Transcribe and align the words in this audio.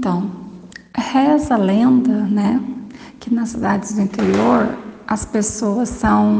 Então, 0.00 0.30
reza 0.96 1.56
a 1.56 1.58
lenda, 1.58 2.22
né, 2.22 2.58
que 3.20 3.34
nas 3.34 3.50
cidades 3.50 3.92
do 3.92 4.00
interior 4.00 4.74
as 5.06 5.26
pessoas 5.26 5.90
são 5.90 6.32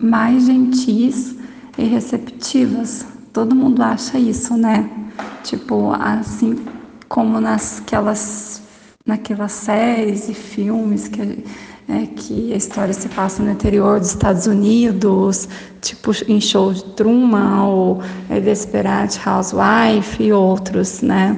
mais 0.00 0.46
gentis 0.46 1.34
e 1.76 1.86
receptivas. 1.86 3.04
Todo 3.32 3.52
mundo 3.52 3.82
acha 3.82 4.16
isso, 4.16 4.56
né? 4.56 4.88
Tipo, 5.42 5.90
assim 5.94 6.64
como 7.08 7.40
nasquelas, 7.40 8.62
naquelas 9.04 9.50
séries 9.50 10.28
e 10.28 10.34
filmes 10.34 11.08
que 11.08 11.42
é, 11.90 12.06
que 12.06 12.52
a 12.52 12.56
história 12.56 12.94
se 12.94 13.08
passa 13.08 13.42
no 13.42 13.50
interior 13.50 13.98
dos 13.98 14.10
Estados 14.10 14.46
Unidos, 14.46 15.48
tipo 15.80 16.12
em 16.28 16.40
show 16.40 16.72
de 16.72 16.84
Truman 16.94 17.64
ou 17.64 18.00
é, 18.28 18.38
Desperate 18.38 19.20
Housewife 19.28 20.22
e 20.22 20.32
outros, 20.32 21.02
né? 21.02 21.36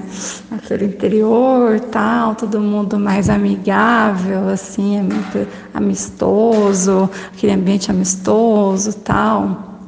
Aquele 0.51 0.85
interior, 0.87 1.81
tal, 1.81 2.35
todo 2.35 2.61
mundo 2.61 2.99
mais 2.99 3.31
amigável, 3.31 4.49
assim, 4.51 4.99
é 4.99 5.03
muito 5.03 5.49
amistoso, 5.73 7.09
aquele 7.33 7.55
ambiente 7.55 7.91
amistoso, 7.91 8.93
tal. 8.99 9.81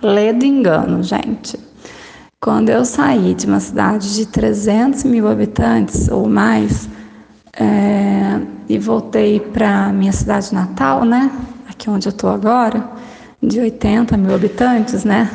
Lê 0.00 0.32
do 0.32 0.44
engano, 0.44 1.02
gente. 1.02 1.58
Quando 2.40 2.70
eu 2.70 2.84
saí 2.84 3.34
de 3.34 3.46
uma 3.46 3.60
cidade 3.60 4.14
de 4.14 4.24
300 4.24 5.04
mil 5.04 5.28
habitantes 5.28 6.08
ou 6.08 6.28
mais, 6.28 6.88
é, 7.52 8.40
e 8.68 8.78
voltei 8.78 9.40
para 9.40 9.88
minha 9.92 10.12
cidade 10.12 10.54
natal, 10.54 11.04
né? 11.04 11.30
Aqui 11.68 11.88
onde 11.88 12.08
eu 12.08 12.10
estou 12.10 12.30
agora, 12.30 12.88
de 13.42 13.60
80 13.60 14.16
mil 14.16 14.34
habitantes, 14.34 15.04
né? 15.04 15.30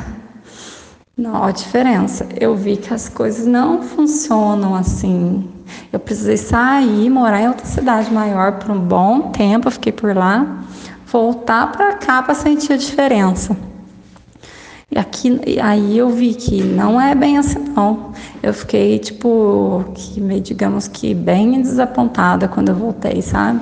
Não, 1.16 1.44
a 1.44 1.52
diferença. 1.52 2.26
Eu 2.40 2.56
vi 2.56 2.76
que 2.76 2.92
as 2.92 3.08
coisas 3.08 3.46
não 3.46 3.82
funcionam 3.82 4.74
assim. 4.74 5.48
Eu 5.92 6.00
precisei 6.00 6.36
sair, 6.36 7.08
morar 7.08 7.40
em 7.40 7.48
outra 7.48 7.66
cidade 7.66 8.12
maior 8.12 8.58
por 8.58 8.70
um 8.70 8.80
bom 8.80 9.30
tempo, 9.30 9.68
eu 9.68 9.72
fiquei 9.72 9.92
por 9.92 10.14
lá, 10.16 10.64
voltar 11.06 11.70
para 11.70 11.94
cá 11.94 12.22
para 12.22 12.34
sentir 12.34 12.72
a 12.72 12.76
diferença. 12.76 13.56
E 14.90 14.98
aqui, 14.98 15.40
aí 15.62 15.98
eu 15.98 16.10
vi 16.10 16.34
que 16.34 16.62
não 16.62 17.00
é 17.00 17.14
bem 17.14 17.38
assim 17.38 17.58
não. 17.58 18.12
Eu 18.42 18.52
fiquei 18.52 18.98
tipo, 18.98 19.84
que 19.94 20.20
digamos 20.40 20.86
que 20.86 21.14
bem 21.14 21.62
desapontada 21.62 22.46
quando 22.48 22.68
eu 22.68 22.74
voltei, 22.74 23.22
sabe? 23.22 23.60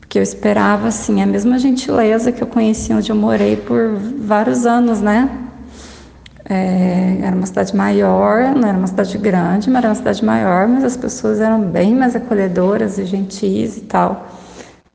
Porque 0.00 0.18
eu 0.18 0.22
esperava 0.22 0.88
assim 0.88 1.22
a 1.22 1.26
mesma 1.26 1.58
gentileza 1.58 2.32
que 2.32 2.42
eu 2.42 2.46
conhecia 2.46 2.96
onde 2.96 3.10
eu 3.10 3.16
morei 3.16 3.56
por 3.56 3.94
vários 4.18 4.66
anos, 4.66 5.00
né? 5.00 5.30
É, 6.44 7.18
era 7.22 7.36
uma 7.36 7.46
cidade 7.46 7.74
maior, 7.74 8.54
não 8.54 8.68
era 8.68 8.76
uma 8.76 8.86
cidade 8.86 9.16
grande, 9.16 9.70
mas 9.70 9.78
era 9.78 9.88
uma 9.88 9.94
cidade 9.94 10.24
maior, 10.24 10.66
mas 10.66 10.84
as 10.84 10.96
pessoas 10.96 11.40
eram 11.40 11.60
bem 11.62 11.94
mais 11.94 12.16
acolhedoras 12.16 12.98
e 12.98 13.04
gentis 13.06 13.76
e 13.76 13.82
tal, 13.82 14.26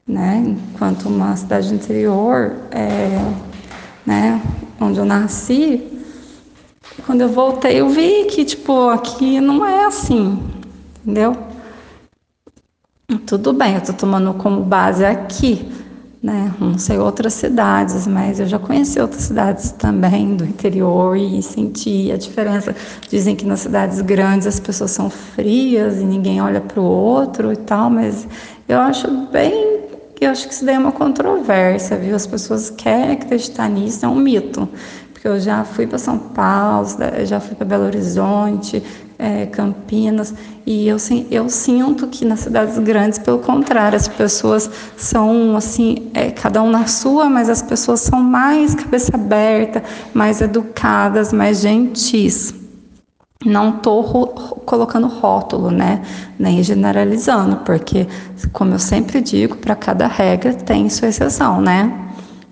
né? 0.06 0.44
Enquanto 0.46 1.08
uma 1.08 1.36
cidade 1.36 1.74
interior, 1.74 2.54
é, 2.70 3.18
né? 4.06 4.42
Onde 4.80 5.00
eu 5.00 5.06
nasci, 5.06 5.98
quando 7.06 7.22
eu 7.22 7.30
voltei, 7.30 7.80
eu 7.80 7.90
vi 7.90 8.26
que, 8.26 8.44
tipo, 8.44 8.90
aqui 8.90 9.40
não 9.40 9.66
é 9.66 9.86
assim, 9.86 10.40
entendeu? 11.02 11.36
Tudo 13.26 13.54
bem, 13.54 13.76
eu 13.76 13.82
tô 13.82 13.94
tomando 13.94 14.34
como 14.34 14.62
base 14.62 15.06
aqui, 15.06 15.66
né? 16.22 16.54
Não 16.60 16.78
sei 16.78 16.98
outras 16.98 17.34
cidades, 17.34 18.06
mas 18.08 18.40
eu 18.40 18.48
já 18.48 18.60
conheci 18.60 19.00
outras 19.00 19.22
cidades 19.24 19.72
também 19.72 20.36
do 20.36 20.44
interior 20.44 21.16
e 21.16 21.42
senti 21.42 22.12
a 22.12 22.18
diferença. 22.18 22.76
Dizem 23.10 23.36
que 23.36 23.46
nas 23.46 23.62
cidades 23.62 24.02
grandes 24.02 24.48
as 24.48 24.60
pessoas 24.60 24.92
são 24.92 25.10
frias 25.10 26.02
e 26.02 26.04
ninguém 26.04 26.42
olha 26.42 26.60
para 26.60 26.82
o 26.82 26.84
outro 26.84 27.54
e 27.54 27.58
tal, 27.58 27.90
mas 27.90 28.28
eu 28.68 28.80
acho 28.80 29.10
bem 29.32 29.67
e 30.20 30.26
eu 30.26 30.32
acho 30.32 30.48
que 30.48 30.54
isso 30.54 30.66
daí 30.66 30.76
é 30.76 30.80
uma 30.80 30.92
controvérsia, 30.92 31.96
viu? 31.98 32.16
As 32.16 32.26
pessoas 32.26 32.70
querem 32.70 33.12
acreditar 33.12 33.70
nisso, 33.70 34.06
é 34.06 34.10
um 34.10 34.16
mito. 34.16 34.68
Porque 35.14 35.28
eu 35.28 35.40
já 35.40 35.64
fui 35.64 35.86
para 35.86 35.98
São 35.98 36.18
Paulo, 36.18 36.88
já 37.26 37.40
fui 37.40 37.56
para 37.56 37.66
Belo 37.66 37.86
Horizonte, 37.86 38.84
é, 39.20 39.46
Campinas, 39.48 40.34
e 40.66 40.88
eu, 40.88 40.98
eu 41.32 41.50
sinto 41.50 42.08
que 42.08 42.24
nas 42.24 42.42
cidades 42.42 42.78
grandes, 42.80 43.18
pelo 43.18 43.40
contrário, 43.40 43.96
as 43.96 44.08
pessoas 44.08 44.70
são 44.96 45.56
assim, 45.56 46.10
é, 46.14 46.30
cada 46.30 46.62
um 46.62 46.70
na 46.70 46.86
sua, 46.86 47.30
mas 47.30 47.50
as 47.50 47.62
pessoas 47.62 48.02
são 48.02 48.22
mais 48.22 48.76
cabeça 48.76 49.16
aberta, 49.16 49.84
mais 50.14 50.42
educadas, 50.42 51.34
mais 51.34 51.62
gentis. 51.62 52.54
Não 53.48 53.78
estou 53.78 54.04
colocando 54.66 55.08
rótulo, 55.08 55.72
né? 55.72 56.02
Nem 56.38 56.62
generalizando, 56.62 57.56
porque, 57.58 58.06
como 58.52 58.74
eu 58.74 58.80
sempre 58.80 59.22
digo, 59.22 59.56
para 59.56 59.74
cada 59.74 60.06
regra 60.06 60.54
tem 60.54 60.90
sua 60.90 61.08
exceção, 61.08 61.62
né? 61.62 61.92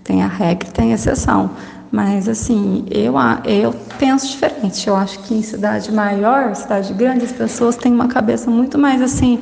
Tem 0.05 0.23
a 0.23 0.27
regra 0.27 0.69
e 0.69 0.71
tem 0.71 0.91
a 0.93 0.95
exceção. 0.95 1.51
Mas, 1.91 2.29
assim, 2.29 2.85
eu, 2.89 3.13
eu 3.43 3.75
penso 3.99 4.27
diferente. 4.27 4.87
Eu 4.87 4.95
acho 4.95 5.19
que 5.19 5.33
em 5.33 5.41
cidade 5.41 5.91
maior, 5.91 6.55
cidade 6.55 6.93
grande, 6.93 7.25
as 7.25 7.31
pessoas 7.33 7.75
têm 7.75 7.91
uma 7.91 8.07
cabeça 8.07 8.49
muito 8.49 8.77
mais, 8.77 9.01
assim, 9.01 9.41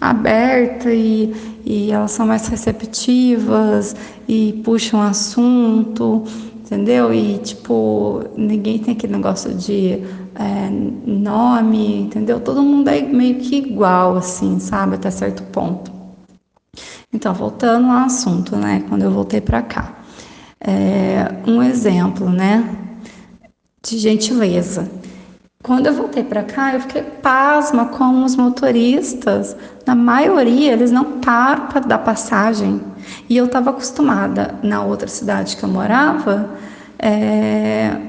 aberta 0.00 0.90
e, 0.90 1.34
e 1.66 1.92
elas 1.92 2.12
são 2.12 2.26
mais 2.26 2.46
receptivas 2.48 3.94
e 4.26 4.62
puxam 4.64 5.02
assunto, 5.02 6.24
entendeu? 6.64 7.12
E, 7.12 7.38
tipo, 7.38 8.24
ninguém 8.36 8.78
tem 8.78 8.94
aquele 8.94 9.12
negócio 9.12 9.52
de 9.54 10.02
é, 10.34 10.70
nome, 11.06 12.02
entendeu? 12.02 12.40
Todo 12.40 12.62
mundo 12.62 12.88
é 12.88 13.02
meio 13.02 13.36
que 13.36 13.56
igual, 13.56 14.16
assim, 14.16 14.58
sabe? 14.58 14.94
Até 14.94 15.10
certo 15.10 15.42
ponto. 15.44 15.92
Então, 17.12 17.34
voltando 17.34 17.86
ao 17.88 18.06
assunto, 18.06 18.56
né? 18.56 18.82
Quando 18.88 19.02
eu 19.02 19.10
voltei 19.10 19.40
para 19.42 19.60
cá. 19.60 19.92
É, 20.58 21.30
um 21.46 21.62
exemplo, 21.62 22.30
né? 22.30 22.76
De 23.82 23.98
gentileza. 23.98 24.90
Quando 25.62 25.86
eu 25.86 25.94
voltei 25.94 26.24
para 26.24 26.42
cá, 26.42 26.74
eu 26.74 26.80
fiquei 26.80 27.02
pasma 27.02 27.86
com 27.86 28.24
os 28.24 28.36
motoristas. 28.36 29.54
Na 29.86 29.94
maioria, 29.94 30.72
eles 30.72 30.90
não 30.90 31.20
param 31.20 31.66
para 31.66 31.80
dar 31.80 31.98
passagem. 31.98 32.80
E 33.28 33.36
eu 33.36 33.46
estava 33.46 33.70
acostumada 33.70 34.54
na 34.62 34.82
outra 34.84 35.08
cidade 35.08 35.56
que 35.56 35.62
eu 35.62 35.68
morava. 35.68 36.50
É, 36.98 38.00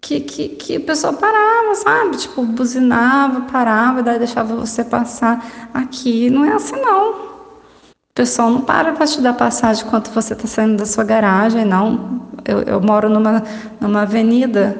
que, 0.00 0.20
que, 0.20 0.48
que 0.48 0.76
a 0.76 0.80
pessoa 0.80 1.12
parava, 1.12 1.74
sabe? 1.76 2.16
Tipo, 2.16 2.44
buzinava, 2.44 3.42
parava, 3.42 4.02
daí 4.02 4.18
deixava 4.18 4.56
você 4.56 4.84
passar. 4.84 5.70
Aqui 5.72 6.28
não 6.28 6.44
é 6.44 6.52
assim, 6.52 6.76
não. 6.76 7.12
O 7.12 8.14
pessoal 8.14 8.50
não 8.50 8.60
para 8.60 8.92
para 8.92 9.06
te 9.06 9.20
dar 9.20 9.32
passagem 9.32 9.86
enquanto 9.86 10.10
você 10.10 10.34
está 10.34 10.46
saindo 10.46 10.76
da 10.76 10.86
sua 10.86 11.04
garagem, 11.04 11.64
não. 11.64 12.28
Eu, 12.44 12.62
eu 12.62 12.80
moro 12.80 13.08
numa, 13.08 13.42
numa 13.80 14.02
avenida 14.02 14.76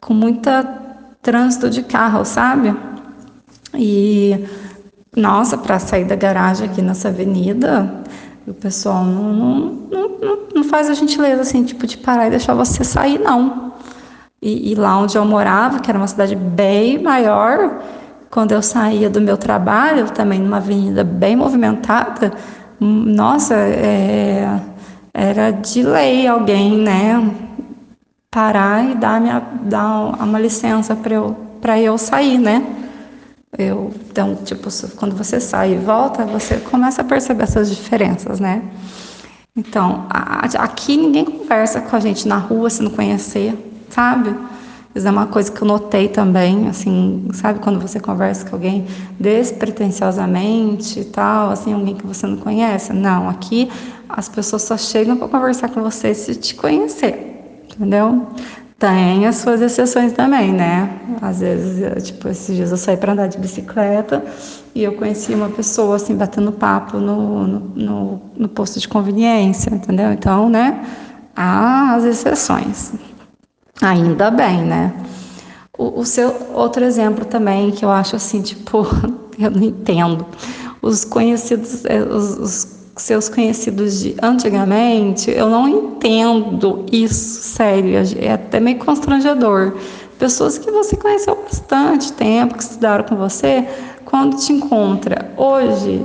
com 0.00 0.14
muita 0.14 0.62
trânsito 1.20 1.68
de 1.68 1.82
carro, 1.82 2.24
sabe? 2.24 2.74
E, 3.74 4.46
nossa, 5.16 5.58
para 5.58 5.78
sair 5.78 6.04
da 6.04 6.16
garagem 6.16 6.68
aqui 6.68 6.80
nessa 6.80 7.08
avenida, 7.08 8.02
o 8.50 8.54
pessoal 8.54 9.04
não, 9.04 9.78
não, 9.90 10.08
não, 10.18 10.38
não 10.56 10.64
faz 10.64 10.90
a 10.90 10.94
gentileza, 10.94 11.42
assim, 11.42 11.64
tipo, 11.64 11.86
de 11.86 11.96
parar 11.96 12.26
e 12.26 12.30
deixar 12.30 12.54
você 12.54 12.84
sair, 12.84 13.18
não. 13.18 13.72
E, 14.42 14.72
e, 14.72 14.74
lá 14.74 14.98
onde 14.98 15.16
eu 15.16 15.24
morava, 15.24 15.80
que 15.80 15.90
era 15.90 15.98
uma 15.98 16.06
cidade 16.06 16.34
bem 16.34 17.02
maior, 17.02 17.82
quando 18.30 18.52
eu 18.52 18.62
saía 18.62 19.10
do 19.10 19.20
meu 19.20 19.36
trabalho, 19.36 20.10
também 20.10 20.38
numa 20.38 20.56
avenida 20.58 21.04
bem 21.04 21.36
movimentada, 21.36 22.32
nossa, 22.80 23.54
é, 23.54 24.58
era 25.12 25.50
de 25.50 25.82
lei 25.82 26.26
alguém, 26.26 26.78
né, 26.78 27.30
parar 28.30 28.84
e 28.84 28.94
dar, 28.94 29.20
minha, 29.20 29.42
dar 29.62 30.22
uma 30.22 30.38
licença 30.38 30.96
para 30.96 31.14
eu, 31.14 31.36
eu 31.82 31.98
sair, 31.98 32.38
né? 32.38 32.64
Eu, 33.58 33.92
então, 34.08 34.36
tipo, 34.36 34.68
quando 34.96 35.16
você 35.16 35.40
sai 35.40 35.74
e 35.74 35.78
volta, 35.78 36.24
você 36.24 36.56
começa 36.58 37.02
a 37.02 37.04
perceber 37.04 37.42
essas 37.42 37.68
diferenças, 37.68 38.40
né? 38.40 38.62
Então, 39.56 40.06
aqui 40.08 40.96
ninguém 40.96 41.24
conversa 41.24 41.80
com 41.80 41.96
a 41.96 42.00
gente 42.00 42.26
na 42.26 42.38
rua 42.38 42.70
se 42.70 42.82
não 42.82 42.90
conhecer 42.90 43.70
sabe? 43.90 44.34
Isso 44.94 45.06
é 45.06 45.10
uma 45.10 45.26
coisa 45.26 45.52
que 45.52 45.62
eu 45.62 45.68
notei 45.68 46.08
também, 46.08 46.68
assim, 46.68 47.28
sabe 47.32 47.60
quando 47.60 47.78
você 47.78 48.00
conversa 48.00 48.48
com 48.48 48.56
alguém 48.56 48.86
despretensiosamente 49.20 51.00
e 51.00 51.04
tal, 51.04 51.50
assim, 51.50 51.72
alguém 51.72 51.94
que 51.94 52.06
você 52.06 52.26
não 52.26 52.36
conhece? 52.36 52.92
Não, 52.92 53.28
aqui 53.28 53.70
as 54.08 54.28
pessoas 54.28 54.62
só 54.62 54.76
chegam 54.76 55.16
para 55.16 55.28
conversar 55.28 55.68
com 55.68 55.80
você 55.82 56.12
se 56.12 56.34
te 56.34 56.56
conhecer, 56.56 57.62
entendeu? 57.70 58.26
Tem 58.80 59.26
as 59.26 59.36
suas 59.36 59.60
exceções 59.60 60.14
também, 60.14 60.54
né? 60.54 60.88
Às 61.20 61.40
vezes, 61.40 62.02
tipo, 62.02 62.26
esses 62.28 62.56
dias 62.56 62.70
eu 62.70 62.78
saí 62.78 62.96
para 62.96 63.12
andar 63.12 63.26
de 63.26 63.36
bicicleta 63.36 64.24
e 64.74 64.82
eu 64.82 64.94
conheci 64.94 65.34
uma 65.34 65.50
pessoa, 65.50 65.96
assim, 65.96 66.16
batendo 66.16 66.50
papo 66.50 66.96
no, 66.96 67.46
no, 67.46 67.60
no, 67.60 68.22
no 68.34 68.48
posto 68.48 68.80
de 68.80 68.88
conveniência, 68.88 69.68
entendeu? 69.68 70.10
Então, 70.14 70.48
né, 70.48 70.82
há 71.36 71.92
as 71.94 72.04
exceções. 72.04 72.94
Ainda 73.82 74.30
bem, 74.30 74.62
né? 74.62 74.94
O, 75.76 76.00
o, 76.00 76.06
seu 76.06 76.34
outro 76.54 76.82
exemplo 76.82 77.26
também 77.26 77.72
que 77.72 77.84
eu 77.84 77.90
acho 77.90 78.16
assim, 78.16 78.40
tipo, 78.40 78.86
eu 79.38 79.50
não 79.50 79.62
entendo. 79.62 80.24
Os 80.80 81.04
conhecidos, 81.04 81.84
é, 81.84 82.00
os, 82.00 82.38
os 82.38 82.79
seus 83.00 83.28
conhecidos 83.28 84.00
de 84.00 84.16
antigamente, 84.22 85.30
eu 85.30 85.48
não 85.48 85.68
entendo 85.68 86.84
isso, 86.92 87.42
sério, 87.42 87.94
é 88.18 88.32
até 88.32 88.60
meio 88.60 88.78
constrangedor. 88.78 89.74
Pessoas 90.18 90.58
que 90.58 90.70
você 90.70 90.96
conheceu 90.96 91.34
bastante 91.36 92.12
tempo, 92.12 92.54
que 92.54 92.62
estudaram 92.62 93.04
com 93.04 93.16
você, 93.16 93.66
quando 94.04 94.36
te 94.36 94.52
encontra 94.52 95.32
hoje, 95.36 96.04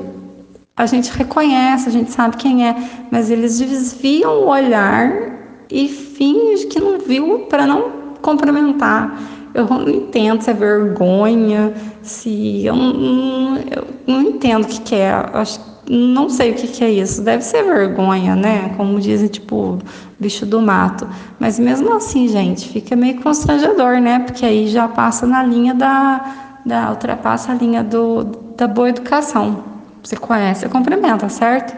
a 0.77 0.85
gente 0.85 1.11
reconhece, 1.11 1.89
a 1.89 1.91
gente 1.91 2.11
sabe 2.11 2.37
quem 2.37 2.67
é, 2.67 2.75
mas 3.11 3.29
eles 3.29 3.59
desviam 3.59 4.43
o 4.43 4.47
olhar 4.47 5.35
e 5.69 5.87
fingem 5.87 6.67
que 6.67 6.79
não 6.79 6.99
viu 6.99 7.39
para 7.49 7.65
não 7.65 8.05
cumprimentar. 8.21 9.17
Eu 9.53 9.65
não 9.65 9.89
entendo 9.89 10.41
se 10.41 10.49
é 10.49 10.53
vergonha, 10.53 11.73
se. 12.01 12.65
Eu 12.65 12.75
não, 12.75 13.57
eu 13.57 13.87
não 14.05 14.21
entendo 14.21 14.65
o 14.65 14.67
que, 14.67 14.81
que 14.81 14.95
é. 14.95 15.11
Acho, 15.11 15.61
não 15.89 16.29
sei 16.29 16.51
o 16.51 16.55
que, 16.55 16.67
que 16.67 16.83
é 16.83 16.89
isso. 16.89 17.21
Deve 17.21 17.43
ser 17.43 17.63
vergonha, 17.63 18.35
né? 18.35 18.73
Como 18.75 18.99
dizem, 18.99 19.27
tipo, 19.27 19.79
bicho 20.19 20.45
do 20.45 20.61
mato. 20.61 21.07
Mas 21.39 21.59
mesmo 21.59 21.93
assim, 21.93 22.27
gente, 22.27 22.67
fica 22.69 22.95
meio 22.95 23.21
constrangedor, 23.21 23.99
né? 23.99 24.19
Porque 24.19 24.45
aí 24.45 24.67
já 24.67 24.87
passa 24.87 25.25
na 25.25 25.43
linha 25.43 25.73
da. 25.73 26.59
da 26.65 26.89
ultrapassa 26.89 27.51
a 27.51 27.55
linha 27.55 27.83
do, 27.83 28.23
da 28.57 28.67
boa 28.67 28.89
educação. 28.89 29.63
Você 30.03 30.15
conhece, 30.15 30.67
cumprimenta, 30.69 31.29
certo? 31.29 31.75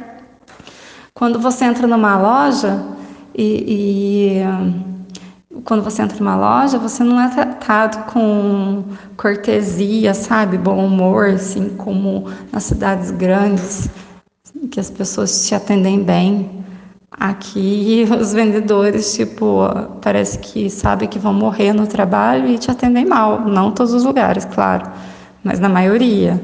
Quando 1.13 1.39
você 1.39 1.65
entra 1.65 1.87
numa 1.87 2.17
loja 2.17 2.83
e, 3.33 4.43
e 4.43 4.86
quando 5.67 5.83
você 5.83 6.01
entra 6.01 6.17
numa 6.17 6.37
loja, 6.37 6.79
você 6.79 7.03
não 7.03 7.19
é 7.19 7.27
tratado 7.27 8.09
com 8.13 8.85
cortesia, 9.17 10.13
sabe, 10.13 10.57
bom 10.57 10.85
humor, 10.85 11.31
assim 11.31 11.67
como 11.77 12.29
nas 12.53 12.63
cidades 12.63 13.11
grandes, 13.11 13.89
que 14.71 14.79
as 14.79 14.89
pessoas 14.89 15.45
te 15.45 15.53
atendem 15.53 16.01
bem. 16.01 16.63
Aqui 17.11 18.07
os 18.17 18.31
vendedores, 18.31 19.13
tipo, 19.13 19.59
parece 20.01 20.39
que 20.39 20.69
sabem 20.69 21.09
que 21.09 21.19
vão 21.19 21.33
morrer 21.33 21.73
no 21.73 21.85
trabalho 21.85 22.47
e 22.47 22.57
te 22.57 22.71
atendem 22.71 23.05
mal. 23.05 23.41
Não 23.41 23.69
todos 23.69 23.93
os 23.93 24.05
lugares, 24.05 24.45
claro, 24.45 24.89
mas 25.43 25.59
na 25.59 25.67
maioria. 25.67 26.41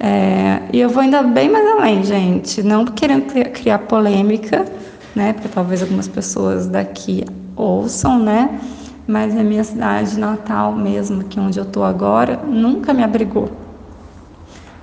É, 0.00 0.62
e 0.72 0.80
eu 0.80 0.88
vou 0.88 1.02
ainda 1.02 1.22
bem 1.22 1.50
mais 1.50 1.66
além, 1.66 2.02
gente, 2.02 2.62
não 2.62 2.86
querendo 2.86 3.26
criar 3.52 3.80
polêmica, 3.80 4.64
né? 5.14 5.34
Porque 5.34 5.48
talvez 5.48 5.82
algumas 5.82 6.08
pessoas 6.08 6.66
daqui 6.66 7.22
ouçam, 7.56 8.18
né? 8.18 8.60
Mas 9.06 9.36
a 9.36 9.42
minha 9.42 9.64
cidade 9.64 10.18
natal 10.18 10.72
mesmo, 10.72 11.24
que 11.24 11.40
onde 11.40 11.58
eu 11.58 11.64
tô 11.64 11.82
agora, 11.82 12.40
nunca 12.44 12.92
me 12.92 13.02
abrigou. 13.02 13.50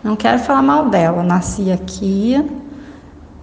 Não 0.03 0.15
quero 0.15 0.39
falar 0.39 0.61
mal 0.61 0.89
dela. 0.89 1.23
Nasci 1.23 1.71
aqui, 1.71 2.43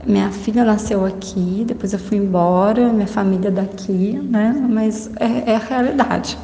minha 0.07 0.31
filha 0.31 0.65
nasceu 0.65 1.05
aqui, 1.05 1.65
depois 1.67 1.93
eu 1.93 1.99
fui 1.99 2.17
embora, 2.17 2.93
minha 2.93 3.07
família 3.07 3.49
é 3.49 3.51
daqui, 3.51 4.19
né? 4.23 4.55
Mas 4.69 5.11
é, 5.21 5.53
é 5.53 5.57
a 5.57 5.59
realidade. 5.59 6.39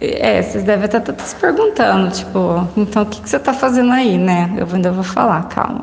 É, 0.00 0.42
vocês 0.42 0.64
devem 0.64 0.84
estar 0.84 1.00
todos 1.00 1.24
se 1.24 1.36
perguntando, 1.36 2.10
tipo, 2.10 2.68
então 2.76 3.04
o 3.04 3.06
que, 3.06 3.22
que 3.22 3.30
você 3.30 3.36
está 3.36 3.54
fazendo 3.54 3.92
aí, 3.92 4.18
né? 4.18 4.52
Eu 4.56 4.66
ainda 4.72 4.92
vou 4.92 5.04
falar, 5.04 5.48
calma. 5.48 5.82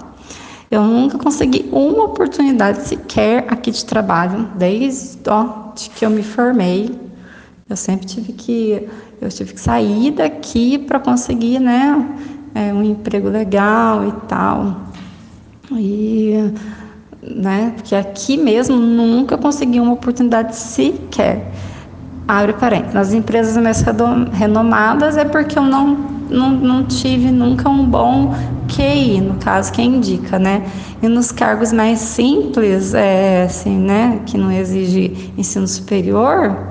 Eu 0.71 0.85
nunca 0.85 1.17
consegui 1.17 1.67
uma 1.69 2.05
oportunidade 2.05 2.87
sequer 2.87 3.45
aqui 3.49 3.71
de 3.71 3.83
trabalho, 3.83 4.47
desde 4.55 5.19
ó, 5.27 5.73
que 5.75 6.05
eu 6.05 6.09
me 6.09 6.23
formei. 6.23 6.97
Eu 7.69 7.75
sempre 7.75 8.05
tive 8.05 8.31
que, 8.31 8.87
eu 9.21 9.27
tive 9.27 9.53
que 9.53 9.59
sair 9.59 10.11
daqui 10.11 10.77
para 10.77 10.97
conseguir, 10.97 11.59
né, 11.59 12.07
é, 12.55 12.73
um 12.73 12.81
emprego 12.83 13.27
legal 13.27 14.07
e 14.07 14.11
tal. 14.29 14.77
E, 15.73 16.53
né, 17.21 17.73
porque 17.75 17.93
aqui 17.93 18.37
mesmo 18.37 18.77
nunca 18.77 19.37
consegui 19.37 19.77
uma 19.77 19.91
oportunidade 19.91 20.55
sequer. 20.55 21.51
Abre 22.25 22.53
parênteses. 22.53 22.93
Nas 22.93 23.13
empresas 23.13 23.61
mais 23.61 23.83
renomadas 24.31 25.17
é 25.17 25.25
porque 25.25 25.59
eu 25.59 25.63
não, 25.63 25.97
não, 26.29 26.51
não 26.51 26.85
tive 26.85 27.29
nunca 27.29 27.67
um 27.67 27.85
bom 27.85 28.33
QI, 28.75 29.21
no 29.21 29.35
caso, 29.35 29.71
que 29.71 29.81
indica, 29.81 30.39
né? 30.39 30.63
E 31.01 31.07
nos 31.07 31.31
cargos 31.31 31.71
mais 31.73 31.99
simples, 31.99 32.93
é, 32.93 33.43
assim, 33.43 33.77
né, 33.77 34.21
que 34.25 34.37
não 34.37 34.51
exige 34.51 35.33
ensino 35.37 35.67
superior, 35.67 36.69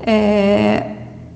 é, 0.00 0.92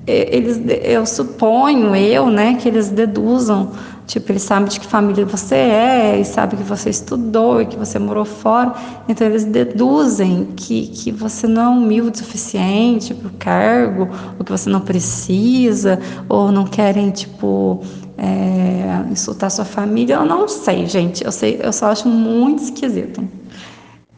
eles, 0.07 0.61
eu 0.83 1.05
suponho, 1.05 1.95
eu, 1.97 2.29
né, 2.29 2.55
que 2.55 2.69
eles 2.69 2.89
deduzam 2.89 3.73
Tipo, 4.07 4.31
eles 4.31 4.43
sabem 4.43 4.69
de 4.69 4.79
que 4.79 4.87
família 4.87 5.27
você 5.27 5.57
é, 5.57 6.21
e 6.21 6.25
sabem 6.25 6.57
que 6.57 6.65
você 6.65 6.91
estudou 6.91 7.61
e 7.61 7.67
que 7.67 7.77
você 7.77 7.99
morou 7.99 8.25
fora. 8.25 8.73
Então, 9.09 9.27
eles 9.27 9.45
deduzem 9.45 10.47
que, 10.55 10.87
que 10.87 11.11
você 11.11 11.49
não 11.49 11.63
é 11.63 11.69
humilde 11.77 12.21
o 12.21 12.25
suficiente 12.25 13.13
para 13.13 13.27
o 13.27 13.33
cargo, 13.33 14.09
ou 14.39 14.45
que 14.45 14.53
você 14.53 14.71
não 14.71 14.81
precisa, 14.81 15.99
ou 16.29 16.53
não 16.53 16.65
querem, 16.65 17.11
tipo, 17.11 17.83
é, 18.19 19.11
insultar 19.11 19.51
sua 19.51 19.65
família. 19.65 20.15
Eu 20.15 20.25
não 20.25 20.49
sei, 20.49 20.87
gente. 20.87 21.25
Eu, 21.25 21.33
sei, 21.33 21.61
eu 21.63 21.73
só 21.73 21.87
acho 21.87 22.09
muito 22.09 22.63
esquisito. 22.63 23.27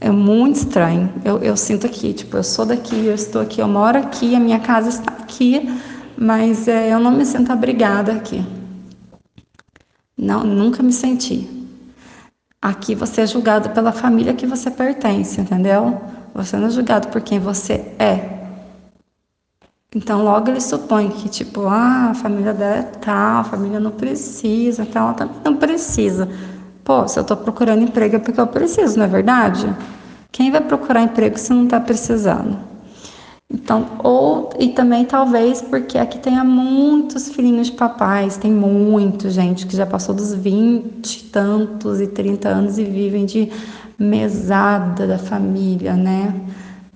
É 0.00 0.10
muito 0.10 0.56
estranho. 0.56 1.12
Eu, 1.24 1.38
eu 1.38 1.56
sinto 1.56 1.86
aqui, 1.86 2.12
tipo, 2.12 2.36
eu 2.36 2.44
sou 2.44 2.64
daqui, 2.64 3.06
eu 3.06 3.14
estou 3.14 3.42
aqui, 3.42 3.60
eu 3.60 3.68
moro 3.68 3.98
aqui, 3.98 4.34
a 4.34 4.40
minha 4.40 4.60
casa 4.60 4.88
está 4.90 5.12
aqui, 5.12 5.68
mas 6.16 6.68
é, 6.68 6.92
eu 6.92 7.00
não 7.00 7.10
me 7.10 7.24
sinto 7.24 7.50
abrigada 7.50 8.12
aqui. 8.12 8.44
Não, 10.16 10.44
nunca 10.44 10.82
me 10.82 10.92
senti. 10.92 11.48
Aqui 12.60 12.94
você 12.94 13.22
é 13.22 13.26
julgado 13.26 13.70
pela 13.70 13.92
família 13.92 14.34
que 14.34 14.46
você 14.46 14.70
pertence, 14.70 15.40
entendeu? 15.40 16.00
Você 16.34 16.56
não 16.56 16.66
é 16.68 16.70
julgado 16.70 17.08
por 17.08 17.20
quem 17.20 17.38
você 17.38 17.84
é. 17.98 18.37
Então, 19.96 20.22
logo 20.22 20.50
ele 20.50 20.60
supõe 20.60 21.08
que, 21.08 21.30
tipo, 21.30 21.66
ah, 21.66 22.10
a 22.10 22.14
família 22.14 22.52
dela 22.52 22.76
é 22.76 22.82
tal, 22.82 23.40
a 23.40 23.44
família 23.44 23.80
não 23.80 23.90
precisa, 23.90 24.82
então 24.82 25.04
ela 25.04 25.14
também 25.14 25.36
não 25.42 25.56
precisa. 25.56 26.28
Pô, 26.84 27.08
se 27.08 27.18
eu 27.18 27.22
estou 27.22 27.38
procurando 27.38 27.82
emprego 27.82 28.16
é 28.16 28.18
porque 28.18 28.38
eu 28.38 28.46
preciso, 28.46 28.98
não 28.98 29.06
é 29.06 29.08
verdade? 29.08 29.74
Quem 30.30 30.50
vai 30.50 30.60
procurar 30.60 31.02
emprego 31.02 31.38
se 31.38 31.54
não 31.54 31.64
está 31.64 31.80
precisando? 31.80 32.58
Então, 33.50 33.86
ou 34.04 34.50
e 34.58 34.68
também 34.68 35.06
talvez 35.06 35.62
porque 35.62 35.96
aqui 35.96 36.18
tenha 36.18 36.44
muitos 36.44 37.30
filhinhos 37.30 37.68
de 37.68 37.72
papais, 37.72 38.36
tem 38.36 38.52
muito 38.52 39.30
gente 39.30 39.66
que 39.66 39.74
já 39.74 39.86
passou 39.86 40.14
dos 40.14 40.34
20 40.34 41.24
tantos 41.30 41.98
e 41.98 42.06
30 42.06 42.46
anos 42.50 42.78
e 42.78 42.84
vivem 42.84 43.24
de 43.24 43.50
mesada 43.98 45.06
da 45.06 45.16
família, 45.16 45.94
né? 45.94 46.34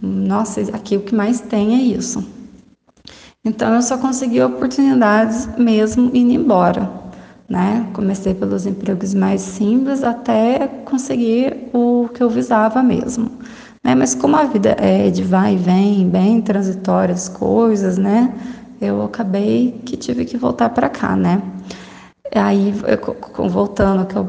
Nossa, 0.00 0.60
aqui 0.74 0.94
o 0.98 1.00
que 1.00 1.14
mais 1.14 1.40
tem 1.40 1.74
é 1.74 1.96
isso. 1.96 2.41
Então 3.44 3.74
eu 3.74 3.82
só 3.82 3.98
consegui 3.98 4.40
oportunidades 4.40 5.48
mesmo 5.58 6.12
indo 6.14 6.32
embora, 6.32 6.88
né? 7.48 7.88
Comecei 7.92 8.34
pelos 8.34 8.66
empregos 8.66 9.14
mais 9.14 9.40
simples 9.40 10.04
até 10.04 10.68
conseguir 10.84 11.68
o 11.72 12.08
que 12.14 12.22
eu 12.22 12.30
visava 12.30 12.84
mesmo. 12.84 13.28
Né? 13.82 13.96
Mas 13.96 14.14
como 14.14 14.36
a 14.36 14.44
vida 14.44 14.76
é 14.78 15.10
de 15.10 15.24
vai 15.24 15.54
e 15.54 15.56
vem, 15.56 16.08
bem 16.08 16.40
transitórias 16.40 17.28
coisas, 17.28 17.98
né? 17.98 18.32
Eu 18.80 19.02
acabei 19.02 19.80
que 19.84 19.96
tive 19.96 20.24
que 20.24 20.36
voltar 20.36 20.68
para 20.68 20.88
cá, 20.88 21.16
né? 21.16 21.42
Aí, 22.34 22.72
eu, 22.86 23.48
voltando 23.48 24.00
ao 24.00 24.06
que 24.06 24.16
eu, 24.16 24.28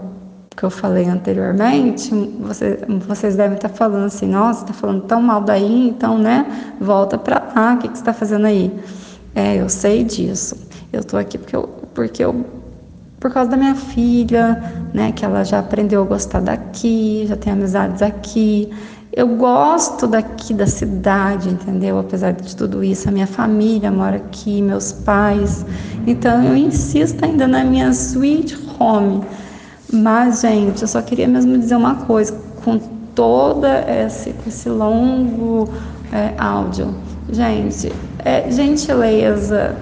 que 0.58 0.64
eu 0.64 0.70
falei 0.72 1.06
anteriormente, 1.06 2.12
você, 2.40 2.80
vocês 3.08 3.36
devem 3.36 3.56
estar 3.56 3.70
falando 3.70 4.06
assim, 4.06 4.28
nossa, 4.28 4.62
está 4.62 4.74
falando 4.74 5.04
tão 5.04 5.22
mal 5.22 5.42
daí, 5.42 5.88
então, 5.88 6.18
né? 6.18 6.76
Volta 6.82 7.18
para 7.18 7.52
lá, 7.56 7.76
o 7.76 7.78
que, 7.78 7.88
que 7.88 7.94
você 7.94 8.02
está 8.02 8.14
fazendo 8.14 8.48
aí? 8.48 8.72
É, 9.36 9.56
eu 9.56 9.70
sei 9.70 10.04
disso. 10.04 10.56
Eu 10.92 11.02
estou 11.02 11.20
aqui 11.20 11.38
porque 11.38 11.56
eu, 11.56 11.70
porque 11.94 12.24
eu 12.24 12.46
por 13.20 13.32
causa 13.32 13.50
da 13.50 13.56
minha 13.56 13.74
filha, 13.74 14.62
né, 14.94 15.14
que 15.14 15.24
ela 15.24 15.46
já 15.46 15.60
aprendeu 15.60 16.02
a 16.02 16.06
gostar 16.06 16.42
daqui, 16.42 17.26
já 17.26 17.38
tem 17.38 17.54
amizades 17.54 18.02
aqui. 18.02 18.70
Eu 19.14 19.28
gosto 19.38 20.08
daqui 20.08 20.54
da 20.54 20.68
cidade, 20.68 21.48
entendeu? 21.48 21.98
Apesar 21.98 22.32
de 22.32 22.54
tudo 22.54 22.84
isso, 22.84 23.08
a 23.08 23.12
minha 23.14 23.26
família 23.26 23.90
mora 23.90 24.18
aqui, 24.18 24.62
meus 24.62 24.92
pais. 24.92 25.66
Então 26.06 26.44
eu 26.44 26.54
insisto 26.54 27.24
ainda 27.24 27.48
na 27.48 27.64
minha 27.64 27.90
sweet 27.92 28.58
home. 28.78 29.22
Mas, 29.90 30.42
gente, 30.42 30.82
eu 30.82 30.88
só 30.88 31.02
queria 31.02 31.28
mesmo 31.28 31.58
dizer 31.58 31.76
uma 31.76 31.96
coisa, 31.96 32.34
com 32.66 32.78
toda 33.16 33.86
esse, 33.90 34.36
esse 34.46 34.68
longo 34.68 35.70
é, 36.12 36.34
áudio. 36.38 36.94
Gente, 37.32 37.90
é, 38.26 38.50
gentileza 38.52 39.76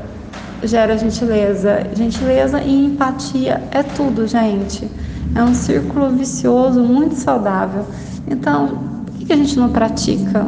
gera 0.64 0.98
gentileza. 0.98 1.88
Gentileza 1.96 2.62
e 2.62 2.86
empatia 2.86 3.62
é 3.72 3.84
tudo, 3.84 4.28
gente. 4.28 4.90
É 5.36 5.44
um 5.44 5.54
círculo 5.54 6.10
vicioso 6.12 6.84
muito 6.84 7.16
saudável. 7.16 7.86
Então, 8.28 9.06
que 9.26 9.34
a 9.34 9.36
gente 9.36 9.58
não 9.58 9.70
pratica? 9.70 10.46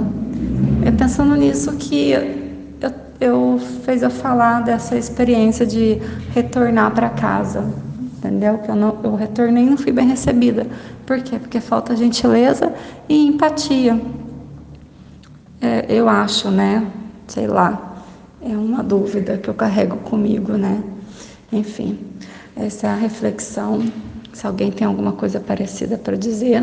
É 0.86 0.92
pensando 0.92 1.36
nisso 1.36 1.72
que 1.74 2.12
eu, 2.12 2.92
eu 3.20 3.60
fez 3.84 4.04
eu 4.04 4.10
falar 4.10 4.62
dessa 4.62 4.98
experiência 4.98 5.66
de 5.66 6.02
retornar 6.34 6.92
para 6.92 7.10
casa. 7.10 7.64
entendeu? 8.18 8.58
Que 8.60 8.70
eu, 8.70 8.76
não, 8.76 8.98
eu 9.04 9.16
retornei 9.16 9.64
e 9.64 9.70
não 9.70 9.78
fui 9.78 9.92
bem 9.92 10.08
recebida. 10.08 10.68
Por 11.06 11.22
quê? 11.22 11.40
Porque 11.40 11.60
falta 11.60 11.96
gentileza 11.96 12.74
e 13.08 13.28
empatia. 13.28 14.00
É, 15.62 15.86
eu 15.88 16.10
acho, 16.10 16.52
né? 16.52 16.86
Sei 17.28 17.48
lá, 17.48 18.04
é 18.42 18.56
uma 18.56 18.84
dúvida 18.84 19.38
que 19.38 19.50
eu 19.50 19.54
carrego 19.54 19.98
comigo, 19.98 20.54
né? 20.54 20.84
Enfim, 21.52 22.00
essa 22.56 22.88
é 22.88 22.90
a 22.90 22.96
reflexão. 22.96 23.82
Se 24.34 24.46
alguém 24.46 24.72
tem 24.72 24.86
alguma 24.86 25.14
coisa 25.14 25.40
parecida 25.40 25.98
para 25.98 26.18
dizer, 26.18 26.62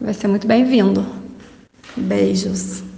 vai 0.00 0.14
ser 0.14 0.28
muito 0.28 0.46
bem-vindo. 0.46 1.04
Beijos. 1.96 2.89